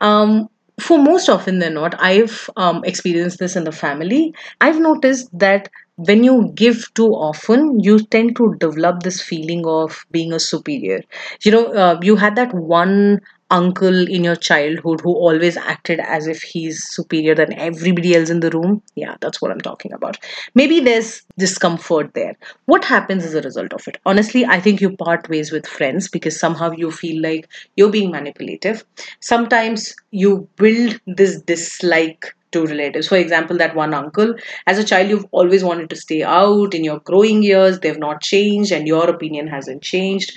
Um 0.00 0.48
for 0.80 0.96
most 0.98 1.28
often 1.28 1.58
than 1.58 1.74
not 1.74 1.94
i've 2.00 2.48
um, 2.56 2.84
experienced 2.84 3.38
this 3.40 3.56
in 3.56 3.64
the 3.64 3.72
family. 3.72 4.32
I've 4.60 4.78
noticed 4.78 5.28
that 5.38 5.68
when 5.96 6.22
you 6.22 6.52
give 6.54 6.84
too 6.94 7.08
often 7.08 7.80
you 7.80 7.98
tend 7.98 8.36
to 8.36 8.54
develop 8.60 9.02
this 9.02 9.20
feeling 9.20 9.66
of 9.66 10.04
being 10.12 10.32
a 10.32 10.38
superior. 10.38 11.00
You 11.44 11.50
know 11.52 11.64
uh, 11.72 11.98
you 12.02 12.14
had 12.16 12.36
that 12.36 12.54
one 12.54 13.20
uncle 13.50 14.06
in 14.08 14.24
your 14.24 14.36
childhood 14.36 15.00
who 15.00 15.12
always 15.14 15.56
acted 15.56 16.00
as 16.00 16.26
if 16.26 16.42
he's 16.42 16.84
superior 16.88 17.34
than 17.34 17.52
everybody 17.54 18.14
else 18.14 18.30
in 18.30 18.40
the 18.40 18.50
room? 18.50 18.82
Yeah 18.94 19.16
that's 19.20 19.40
what 19.40 19.50
i'm 19.50 19.60
talking 19.60 19.92
about. 19.92 20.18
Maybe 20.54 20.80
there's 20.80 21.22
discomfort 21.38 22.12
there. 22.14 22.36
What 22.66 22.84
happens 22.84 23.24
as 23.24 23.34
a 23.34 23.42
result 23.42 23.72
of 23.72 23.86
it? 23.88 23.98
Honestly 24.06 24.44
i 24.46 24.60
think 24.60 24.80
you 24.80 24.96
part 24.96 25.28
ways 25.28 25.52
with 25.52 25.66
friends 25.66 26.08
because 26.08 26.38
somehow 26.38 26.72
you 26.72 26.90
feel 26.90 27.22
like 27.22 27.48
you're 27.76 27.90
being 27.90 28.10
manipulative. 28.10 28.84
Sometimes 29.20 29.94
you 30.10 30.48
build 30.56 31.00
this 31.06 31.40
dislike 31.42 32.34
to 32.52 32.64
relatives. 32.64 33.08
For 33.08 33.16
example, 33.16 33.58
that 33.58 33.74
one 33.76 33.92
uncle, 33.92 34.34
as 34.66 34.78
a 34.78 34.84
child, 34.84 35.10
you've 35.10 35.26
always 35.32 35.62
wanted 35.62 35.90
to 35.90 35.96
stay 35.96 36.22
out 36.22 36.74
in 36.74 36.84
your 36.84 37.00
growing 37.00 37.42
years, 37.42 37.80
they've 37.80 37.98
not 37.98 38.22
changed, 38.22 38.72
and 38.72 38.86
your 38.86 39.08
opinion 39.10 39.46
hasn't 39.48 39.82
changed. 39.82 40.32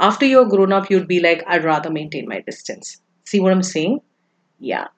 After 0.00 0.26
you're 0.26 0.48
grown 0.48 0.72
up, 0.72 0.90
you'd 0.90 1.06
be 1.06 1.20
like, 1.20 1.44
I'd 1.46 1.64
rather 1.64 1.90
maintain 1.90 2.26
my 2.26 2.40
distance. 2.40 3.00
See 3.26 3.38
what 3.38 3.52
I'm 3.52 3.62
saying? 3.62 4.00
Yeah. 4.58 4.88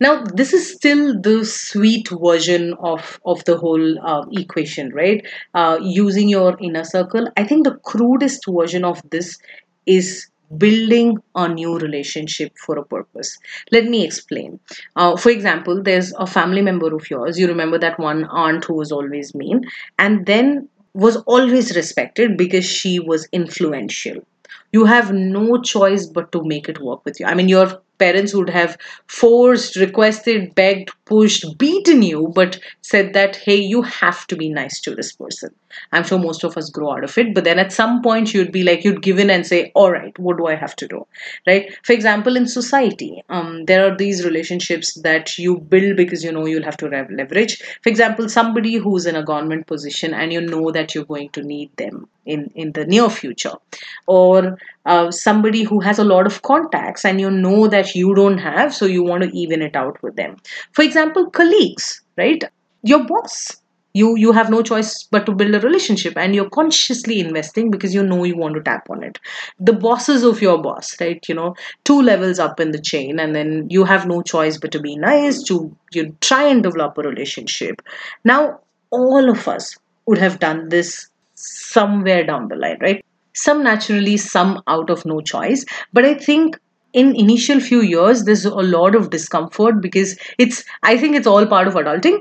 Now, 0.00 0.24
this 0.24 0.52
is 0.52 0.72
still 0.72 1.20
the 1.20 1.44
sweet 1.44 2.08
version 2.10 2.74
of, 2.80 3.20
of 3.24 3.44
the 3.44 3.56
whole 3.56 3.98
uh, 4.06 4.26
equation, 4.32 4.92
right? 4.92 5.24
Uh, 5.54 5.78
using 5.80 6.28
your 6.28 6.56
inner 6.60 6.84
circle. 6.84 7.28
I 7.36 7.44
think 7.44 7.64
the 7.64 7.76
crudest 7.76 8.44
version 8.48 8.84
of 8.84 9.00
this 9.10 9.38
is 9.86 10.26
building 10.58 11.18
a 11.34 11.48
new 11.48 11.78
relationship 11.78 12.52
for 12.58 12.76
a 12.76 12.84
purpose. 12.84 13.38
Let 13.70 13.86
me 13.86 14.04
explain. 14.04 14.60
Uh, 14.96 15.16
for 15.16 15.30
example, 15.30 15.82
there's 15.82 16.12
a 16.14 16.26
family 16.26 16.60
member 16.60 16.94
of 16.94 17.08
yours. 17.08 17.38
You 17.38 17.46
remember 17.46 17.78
that 17.78 17.98
one 17.98 18.24
aunt 18.24 18.64
who 18.64 18.74
was 18.74 18.92
always 18.92 19.34
mean, 19.34 19.62
and 19.98 20.26
then 20.26 20.68
was 20.94 21.16
always 21.26 21.74
respected 21.76 22.36
because 22.36 22.64
she 22.64 23.00
was 23.00 23.28
influential. 23.32 24.22
You 24.72 24.84
have 24.86 25.12
no 25.12 25.60
choice 25.60 26.06
but 26.06 26.32
to 26.32 26.42
make 26.44 26.68
it 26.68 26.80
work 26.80 27.04
with 27.04 27.20
you. 27.20 27.26
I 27.26 27.34
mean, 27.34 27.48
your 27.48 27.80
parents 27.98 28.34
would 28.34 28.50
have 28.50 28.76
forced, 29.06 29.76
requested, 29.76 30.54
begged, 30.54 30.90
pushed, 31.04 31.58
beaten 31.58 32.02
you, 32.02 32.32
but 32.34 32.58
said 32.82 33.12
that, 33.12 33.36
hey, 33.36 33.56
you 33.56 33.82
have 33.82 34.26
to 34.28 34.36
be 34.36 34.48
nice 34.48 34.80
to 34.80 34.94
this 34.94 35.12
person. 35.12 35.54
I'm 35.92 36.04
sure 36.04 36.18
most 36.18 36.44
of 36.44 36.56
us 36.56 36.70
grow 36.70 36.92
out 36.92 37.04
of 37.04 37.16
it, 37.18 37.34
but 37.34 37.44
then 37.44 37.58
at 37.58 37.72
some 37.72 38.02
point 38.02 38.32
you'd 38.32 38.52
be 38.52 38.62
like, 38.62 38.84
you'd 38.84 39.02
give 39.02 39.18
in 39.18 39.30
and 39.30 39.46
say, 39.46 39.72
all 39.74 39.90
right, 39.90 40.16
what 40.18 40.36
do 40.36 40.46
I 40.46 40.54
have 40.54 40.76
to 40.76 40.88
do? 40.88 41.06
Right? 41.46 41.74
For 41.82 41.92
example, 41.92 42.36
in 42.36 42.46
society, 42.46 43.22
um, 43.28 43.64
there 43.64 43.86
are 43.86 43.96
these 43.96 44.24
relationships 44.24 44.94
that 45.02 45.36
you 45.38 45.58
build 45.58 45.96
because 45.96 46.22
you 46.22 46.32
know 46.32 46.46
you'll 46.46 46.64
have 46.64 46.76
to 46.78 46.88
leverage. 46.88 47.60
For 47.82 47.88
example, 47.88 48.28
somebody 48.28 48.76
who's 48.76 49.06
in 49.06 49.16
a 49.16 49.24
government 49.24 49.66
position 49.66 50.14
and 50.14 50.32
you 50.32 50.40
know 50.40 50.70
that 50.70 50.94
you're 50.94 51.04
going 51.04 51.30
to 51.30 51.42
need 51.42 51.76
them 51.76 52.08
in, 52.24 52.50
in 52.54 52.72
the 52.72 52.86
near 52.86 53.10
future, 53.10 53.52
or 54.06 54.58
uh, 54.86 55.10
somebody 55.10 55.62
who 55.62 55.80
has 55.80 55.98
a 55.98 56.04
lot 56.04 56.26
of 56.26 56.42
contacts 56.42 57.04
and 57.04 57.20
you 57.20 57.30
know 57.30 57.68
that 57.68 57.94
you 57.94 58.14
don't 58.14 58.38
have, 58.38 58.74
so 58.74 58.86
you 58.86 59.02
want 59.02 59.22
to 59.22 59.36
even 59.36 59.62
it 59.62 59.76
out 59.76 60.02
with 60.02 60.16
them. 60.16 60.36
For 60.72 60.82
example, 60.94 61.30
colleagues, 61.30 62.02
right? 62.16 62.42
Your 62.82 63.04
boss. 63.04 63.56
You 63.96 64.16
you 64.16 64.32
have 64.32 64.50
no 64.50 64.60
choice 64.60 65.04
but 65.04 65.24
to 65.26 65.32
build 65.32 65.54
a 65.54 65.60
relationship 65.60 66.16
and 66.16 66.34
you're 66.34 66.50
consciously 66.50 67.20
investing 67.20 67.70
because 67.70 67.94
you 67.94 68.02
know 68.02 68.24
you 68.24 68.36
want 68.36 68.56
to 68.56 68.60
tap 68.60 68.88
on 68.90 69.04
it. 69.04 69.20
The 69.60 69.72
bosses 69.72 70.24
of 70.24 70.42
your 70.42 70.60
boss 70.60 71.00
right? 71.00 71.24
You 71.28 71.36
know 71.36 71.54
two 71.84 72.02
levels 72.02 72.40
up 72.40 72.58
in 72.58 72.72
the 72.72 72.80
chain 72.80 73.20
and 73.20 73.36
then 73.36 73.68
you 73.70 73.84
have 73.84 74.04
no 74.04 74.20
choice 74.22 74.58
but 74.58 74.72
to 74.72 74.80
be 74.80 74.96
nice 74.96 75.44
to 75.44 75.76
you 75.92 76.16
try 76.20 76.42
and 76.42 76.60
develop 76.60 76.98
a 76.98 77.02
relationship. 77.02 77.82
Now 78.24 78.60
all 78.90 79.30
of 79.30 79.46
us 79.46 79.76
would 80.06 80.18
have 80.18 80.40
done 80.40 80.70
this 80.70 81.08
somewhere 81.36 82.24
down 82.26 82.48
the 82.48 82.56
line 82.56 82.78
right? 82.80 83.04
Some 83.32 83.62
naturally 83.62 84.16
some 84.16 84.60
out 84.66 84.90
of 84.90 85.06
no 85.06 85.20
choice. 85.20 85.64
But 85.92 86.04
i 86.04 86.14
think 86.14 86.58
in 86.94 87.14
initial 87.16 87.60
few 87.60 87.80
years 87.82 88.24
there's 88.24 88.44
a 88.44 88.66
lot 88.74 88.94
of 88.94 89.10
discomfort 89.10 89.80
because 89.80 90.16
it's 90.38 90.64
i 90.82 90.96
think 90.96 91.16
it's 91.16 91.26
all 91.26 91.46
part 91.46 91.68
of 91.68 91.74
adulting 91.74 92.18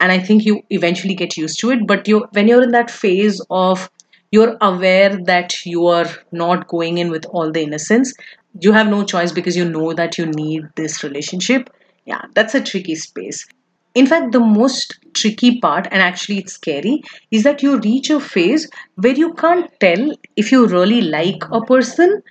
and 0.00 0.12
i 0.12 0.18
think 0.18 0.44
you 0.44 0.60
eventually 0.70 1.14
get 1.14 1.36
used 1.36 1.60
to 1.60 1.70
it. 1.70 1.86
But 1.86 2.08
you 2.08 2.26
when 2.32 2.48
you're 2.48 2.62
in 2.62 2.72
that 2.72 2.90
phase 2.90 3.40
of 3.50 3.90
you're 4.32 4.56
aware 4.60 5.16
that 5.26 5.54
you 5.64 5.86
are 5.86 6.10
not 6.32 6.66
going 6.68 6.98
in 6.98 7.10
with 7.10 7.26
all 7.26 7.52
the 7.52 7.62
innocence 7.62 8.12
you 8.60 8.72
have 8.72 8.88
no 8.88 9.04
choice 9.04 9.32
because 9.32 9.56
you 9.56 9.68
know 9.68 9.92
that 9.94 10.16
you 10.16 10.26
need 10.26 10.62
this 10.76 11.02
relationship. 11.02 11.70
Yeah 12.06 12.22
that's 12.34 12.54
a 12.54 12.60
tricky 12.60 12.94
space. 12.94 13.46
In 13.94 14.06
fact 14.06 14.32
the 14.32 14.40
most 14.40 14.98
tricky 15.14 15.60
part 15.60 15.86
and 15.90 16.02
actually 16.02 16.38
it's 16.38 16.54
scary 16.54 17.02
is 17.30 17.44
that 17.44 17.62
you 17.62 17.78
reach 17.80 18.10
a 18.10 18.20
phase 18.20 18.68
where 18.96 19.14
you 19.14 19.34
can't 19.34 19.70
tell 19.80 20.10
if 20.36 20.50
you 20.50 20.66
really 20.66 21.00
like 21.02 21.44
a 21.52 21.60
person 21.62 22.22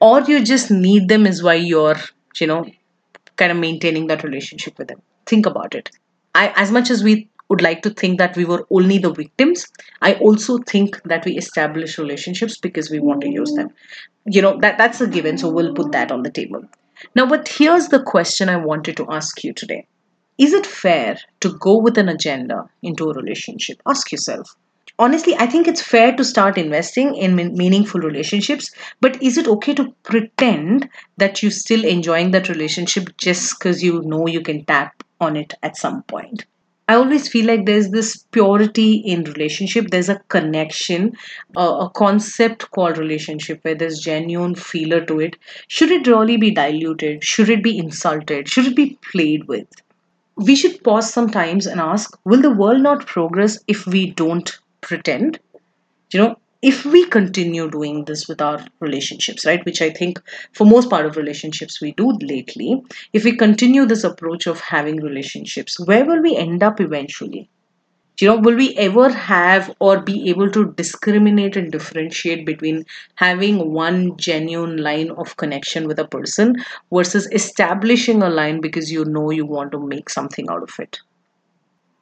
or 0.00 0.20
you 0.22 0.44
just 0.44 0.70
need 0.70 1.08
them 1.08 1.26
is 1.26 1.42
why 1.42 1.54
you're 1.54 2.00
you 2.40 2.46
know 2.46 2.64
kind 3.36 3.52
of 3.52 3.58
maintaining 3.58 4.06
that 4.06 4.24
relationship 4.24 4.78
with 4.78 4.88
them 4.88 5.00
think 5.26 5.46
about 5.46 5.74
it 5.74 5.90
I, 6.34 6.52
as 6.54 6.70
much 6.70 6.90
as 6.90 7.02
we 7.02 7.30
would 7.48 7.62
like 7.62 7.82
to 7.82 7.90
think 7.90 8.18
that 8.18 8.36
we 8.36 8.44
were 8.44 8.66
only 8.70 8.98
the 8.98 9.12
victims, 9.12 9.66
I 10.02 10.14
also 10.14 10.58
think 10.58 11.00
that 11.04 11.24
we 11.24 11.36
establish 11.36 11.98
relationships 11.98 12.58
because 12.58 12.90
we 12.90 12.98
want 12.98 13.22
to 13.22 13.30
use 13.30 13.52
them. 13.54 13.70
You 14.26 14.42
know, 14.42 14.58
that, 14.60 14.78
that's 14.78 15.00
a 15.00 15.06
given, 15.06 15.38
so 15.38 15.48
we'll 15.48 15.74
put 15.74 15.92
that 15.92 16.10
on 16.12 16.22
the 16.22 16.30
table. 16.30 16.62
Now, 17.14 17.26
but 17.26 17.48
here's 17.48 17.88
the 17.88 18.02
question 18.02 18.48
I 18.48 18.56
wanted 18.56 18.96
to 18.98 19.06
ask 19.10 19.44
you 19.44 19.52
today 19.52 19.86
Is 20.38 20.52
it 20.52 20.66
fair 20.66 21.18
to 21.40 21.56
go 21.58 21.78
with 21.78 21.96
an 21.96 22.08
agenda 22.08 22.68
into 22.82 23.08
a 23.08 23.14
relationship? 23.14 23.80
Ask 23.86 24.12
yourself. 24.12 24.54
Honestly, 24.98 25.34
I 25.36 25.46
think 25.46 25.68
it's 25.68 25.82
fair 25.82 26.16
to 26.16 26.24
start 26.24 26.56
investing 26.56 27.14
in 27.16 27.36
meaningful 27.36 28.00
relationships, 28.00 28.70
but 29.00 29.22
is 29.22 29.36
it 29.36 29.46
okay 29.46 29.74
to 29.74 29.94
pretend 30.04 30.88
that 31.18 31.42
you're 31.42 31.50
still 31.50 31.84
enjoying 31.84 32.30
that 32.30 32.48
relationship 32.48 33.16
just 33.18 33.58
because 33.58 33.82
you 33.82 34.00
know 34.02 34.26
you 34.26 34.40
can 34.40 34.64
tap 34.64 35.02
on 35.20 35.36
it 35.36 35.52
at 35.62 35.76
some 35.76 36.02
point. 36.04 36.46
I 36.88 36.94
always 36.94 37.28
feel 37.28 37.46
like 37.46 37.66
there's 37.66 37.90
this 37.90 38.24
purity 38.30 38.94
in 38.98 39.24
relationship. 39.24 39.88
There's 39.90 40.08
a 40.08 40.20
connection, 40.28 41.14
a 41.56 41.90
concept 41.94 42.70
called 42.70 42.96
relationship 42.96 43.58
where 43.64 43.74
there's 43.74 43.98
genuine 43.98 44.54
feeler 44.54 45.04
to 45.06 45.20
it. 45.20 45.36
Should 45.68 45.90
it 45.90 46.06
really 46.06 46.36
be 46.36 46.52
diluted? 46.52 47.24
Should 47.24 47.50
it 47.50 47.62
be 47.62 47.76
insulted? 47.76 48.48
Should 48.48 48.66
it 48.66 48.76
be 48.76 48.98
played 49.10 49.48
with? 49.48 49.66
We 50.36 50.54
should 50.54 50.82
pause 50.84 51.12
sometimes 51.12 51.66
and 51.66 51.80
ask, 51.80 52.16
will 52.24 52.40
the 52.40 52.50
world 52.50 52.82
not 52.82 53.06
progress 53.06 53.58
if 53.66 53.86
we 53.86 54.10
don't 54.12 54.56
pretend? 54.86 55.38
You 56.12 56.20
know, 56.20 56.36
if 56.62 56.84
we 56.86 57.04
continue 57.06 57.70
doing 57.70 58.04
this 58.04 58.26
with 58.28 58.40
our 58.40 58.64
relationships 58.80 59.44
right 59.44 59.64
which 59.66 59.80
i 59.82 59.88
think 59.90 60.20
for 60.52 60.64
most 60.64 60.88
part 60.88 61.04
of 61.04 61.18
relationships 61.18 61.80
we 61.82 61.92
do 61.92 62.06
lately 62.22 62.82
if 63.12 63.24
we 63.24 63.36
continue 63.42 63.84
this 63.84 64.04
approach 64.04 64.46
of 64.46 64.60
having 64.60 64.96
relationships 65.08 65.78
where 65.90 66.06
will 66.06 66.22
we 66.22 66.34
end 66.44 66.62
up 66.62 66.80
eventually 66.80 67.42
you 68.20 68.28
know 68.28 68.36
will 68.38 68.56
we 68.56 68.74
ever 68.76 69.08
have 69.10 69.70
or 69.80 70.00
be 70.00 70.30
able 70.30 70.50
to 70.50 70.72
discriminate 70.72 71.56
and 71.56 71.70
differentiate 71.72 72.46
between 72.46 72.84
having 73.16 73.60
one 73.72 74.16
genuine 74.16 74.78
line 74.78 75.10
of 75.10 75.36
connection 75.36 75.86
with 75.86 75.98
a 75.98 76.08
person 76.08 76.56
versus 76.90 77.28
establishing 77.32 78.22
a 78.22 78.30
line 78.30 78.62
because 78.62 78.90
you 78.90 79.04
know 79.04 79.30
you 79.30 79.44
want 79.44 79.70
to 79.72 79.86
make 79.94 80.08
something 80.08 80.48
out 80.48 80.62
of 80.62 80.74
it 80.78 81.00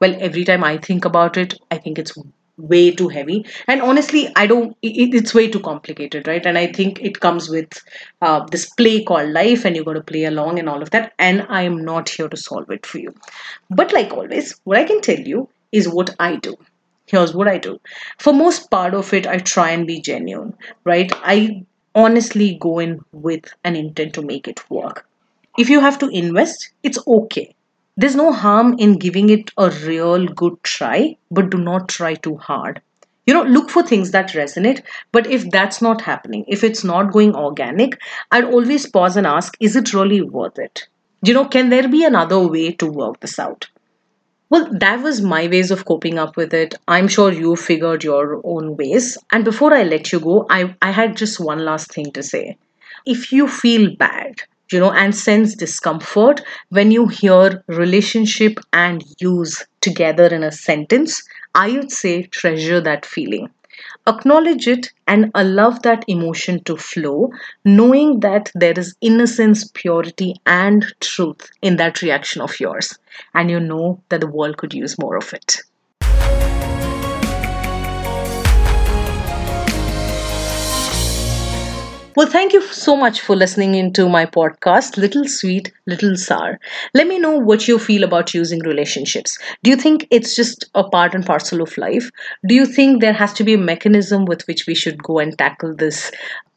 well, 0.01 0.17
every 0.21 0.45
time 0.45 0.65
I 0.65 0.77
think 0.77 1.05
about 1.05 1.37
it, 1.39 1.55
I 1.71 1.79
think 1.79 1.99
it's 1.99 2.15
way 2.57 2.91
too 2.91 3.09
heavy. 3.09 3.45
And 3.67 3.83
honestly, 3.83 4.29
I 4.37 4.47
don't, 4.47 4.77
it, 4.83 5.15
it's 5.15 5.35
way 5.35 5.49
too 5.49 5.61
complicated, 5.61 6.29
right? 6.29 6.45
And 6.45 6.57
I 6.57 6.69
think 6.73 7.01
it 7.01 7.21
comes 7.21 7.49
with 7.49 7.73
uh, 8.23 8.47
this 8.47 8.67
play 8.67 9.03
called 9.05 9.31
life, 9.31 9.65
and 9.65 9.77
you 9.77 9.85
got 9.85 9.95
to 9.95 10.03
play 10.03 10.25
along 10.25 10.59
and 10.59 10.69
all 10.69 10.83
of 10.83 10.91
that. 10.91 11.13
And 11.19 11.47
I 11.49 11.63
am 11.63 11.85
not 11.85 12.09
here 12.09 12.29
to 12.29 12.37
solve 12.37 12.71
it 12.71 12.87
for 12.87 12.99
you. 12.99 13.15
But 13.71 13.93
like 13.93 14.13
always, 14.13 14.59
what 14.65 14.79
I 14.79 14.85
can 14.85 15.01
tell 15.01 15.19
you 15.19 15.49
is 15.73 15.89
what 15.89 16.15
I 16.19 16.37
do. 16.37 16.57
Here's 17.07 17.35
what 17.35 17.49
I 17.49 17.59
do. 17.59 17.81
For 18.19 18.33
most 18.33 18.71
part 18.71 18.95
of 18.95 19.13
it, 19.13 19.27
I 19.27 19.39
try 19.39 19.71
and 19.71 19.87
be 19.87 20.01
genuine, 20.01 20.57
right? 20.85 21.13
I 21.17 21.65
honestly 21.95 22.57
go 22.61 22.79
in 22.79 23.01
with 23.13 23.53
an 23.63 23.77
intent 23.77 24.15
to 24.15 24.23
make 24.23 24.49
it 24.49 24.69
work. 24.71 25.07
If 25.59 25.69
you 25.69 25.81
have 25.81 25.99
to 25.99 26.09
invest, 26.09 26.71
it's 26.83 26.99
okay 27.07 27.55
there's 27.97 28.17
no 28.17 28.33
harm 28.33 28.75
in 28.79 28.99
giving 28.99 29.31
it 29.31 29.51
a 29.57 29.71
real 29.71 30.27
good 30.27 30.63
try, 30.63 31.17
but 31.31 31.51
do 31.51 31.59
not 31.59 31.89
try 31.89 32.15
too 32.15 32.37
hard. 32.37 32.81
You 33.27 33.35
know, 33.35 33.43
look 33.45 33.71
for 33.71 33.83
things 33.83 34.11
that 34.11 34.31
resonate, 34.31 34.83
but 35.13 35.27
if 35.27 35.51
that's 35.51 35.81
not 35.81 36.03
happening, 36.03 36.45
if 36.47 36.63
it's 36.63 36.85
not 36.85 37.13
going 37.13 37.35
organic, 37.35 37.99
I'd 38.31 38.45
always 38.45 38.87
pause 38.87 39.17
and 39.17 39.27
ask, 39.27 39.57
is 39.61 39.77
it 39.77 39.95
really 39.95 40.21
worth 40.21 40.59
it? 40.59 40.87
You 41.23 41.33
know, 41.33 41.47
can 41.47 41.71
there 41.71 41.89
be 41.89 42.05
another 42.05 42.47
way 42.47 42.73
to 42.73 42.87
work 42.87 43.21
this 43.21 43.39
out? 43.39 43.69
Well, 44.51 44.69
that 44.73 45.01
was 45.01 45.23
my 45.23 45.47
ways 45.49 45.71
of 45.71 45.87
coping 45.87 46.19
up 46.19 46.37
with 46.37 46.53
it. 46.53 46.75
I'm 46.87 47.09
sure 47.09 47.33
you 47.33 47.57
figured 47.57 48.05
your 48.05 48.41
own 48.45 48.77
ways. 48.77 49.17
And 49.33 49.45
before 49.45 49.73
I 49.73 49.85
let 49.85 50.13
you 50.13 50.21
go, 50.21 50.47
I, 50.51 50.77
I 50.83 50.91
had 50.91 51.17
just 51.17 51.41
one 51.41 51.65
last 51.65 51.93
thing 51.93 52.13
to 52.13 52.23
say. 52.23 52.59
If 53.07 53.33
you 53.33 53.49
feel 53.49 53.97
bad, 53.97 54.43
you 54.75 54.81
know 54.81 54.93
and 54.93 55.15
sense 55.17 55.55
discomfort 55.55 56.43
when 56.71 56.91
you 56.91 57.07
hear 57.09 57.63
relationship 57.69 58.59
and 58.73 59.05
use 59.21 59.65
together 59.81 60.27
in 60.39 60.43
a 60.43 60.53
sentence 60.53 61.23
i 61.55 61.67
would 61.73 61.93
say 61.93 62.23
treasure 62.25 62.81
that 62.81 63.07
feeling. 63.07 63.51
Acknowledge 64.07 64.67
it 64.69 64.93
and 65.07 65.31
allow 65.35 65.71
that 65.71 66.05
emotion 66.09 66.63
to 66.65 66.77
flow 66.77 67.31
knowing 67.65 68.21
that 68.21 68.51
there 68.55 68.79
is 68.79 68.95
innocence 69.01 69.69
purity 69.75 70.35
and 70.47 70.87
truth 71.01 71.51
in 71.63 71.77
that 71.77 72.01
reaction 72.03 72.41
of 72.41 72.59
yours. 72.61 72.97
And 73.35 73.51
you 73.51 73.61
know 73.61 74.01
that 74.11 74.21
the 74.21 74.29
world 74.29 74.57
could 74.59 74.75
use 74.75 74.99
more 74.99 75.17
of 75.17 75.33
it 75.35 75.57
Well, 82.17 82.29
thank 82.29 82.53
you 82.53 82.63
so 82.63 82.95
much 82.97 83.21
for 83.23 83.35
listening 83.35 83.75
into 83.75 84.09
my 84.09 84.25
podcast, 84.25 84.97
Little 84.97 85.27
Sweet, 85.27 85.73
Little 85.87 86.17
Sour. 86.17 86.61
Let 86.95 87.09
me 87.09 87.19
know 87.19 87.37
what 87.37 87.67
you 87.67 87.77
feel 87.77 88.05
about 88.05 88.33
using 88.35 88.61
relationships. 88.61 89.37
Do 89.65 89.71
you 89.71 89.77
think 89.77 90.07
it's 90.13 90.37
just 90.37 90.71
a 90.77 90.85
part 90.85 91.15
and 91.17 91.27
parcel 91.27 91.61
of 91.61 91.77
life? 91.77 92.09
Do 92.47 92.55
you 92.55 92.67
think 92.67 93.01
there 93.01 93.13
has 93.13 93.33
to 93.35 93.43
be 93.45 93.55
a 93.55 93.59
mechanism 93.59 94.27
with 94.27 94.47
which 94.47 94.65
we 94.69 94.77
should 94.77 95.03
go 95.03 95.19
and 95.19 95.37
tackle 95.37 95.75
this 95.75 96.13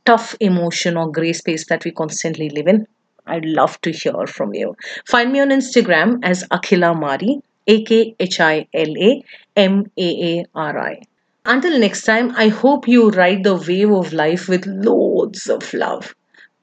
tough 0.06 0.36
emotion 0.40 0.96
or 0.96 1.12
gray 1.12 1.34
space 1.34 1.66
that 1.70 1.84
we 1.84 1.90
constantly 1.92 2.50
live 2.50 2.68
in? 2.68 2.86
I'd 3.26 3.46
love 3.46 3.82
to 3.82 3.92
hear 3.92 4.28
from 4.28 4.54
you. 4.54 4.76
Find 5.08 5.32
me 5.32 5.40
on 5.40 5.50
Instagram 5.50 6.20
as 6.24 6.44
Akhila 6.52 6.96
Maari, 6.96 7.42
A 7.66 7.84
K 7.84 8.16
H 8.20 8.40
I 8.40 8.68
L 8.76 8.94
A 8.96 9.24
M 9.56 9.92
A 9.98 10.40
A 10.40 10.46
R 10.54 10.80
I. 10.80 11.02
Until 11.48 11.80
next 11.80 12.04
time, 12.04 12.32
I 12.36 12.50
hope 12.50 12.88
you 12.88 13.10
ride 13.10 13.44
the 13.44 13.56
wave 13.56 13.89
of 13.92 14.13
life 14.13 14.48
with 14.48 14.68
loads 14.68 15.48
of 15.50 15.74
love. 15.74 16.13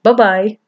Bye 0.04 0.12
bye. 0.12 0.58